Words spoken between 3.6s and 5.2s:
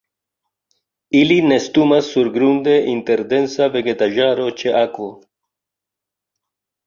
vegetaĵaro ĉe akvo.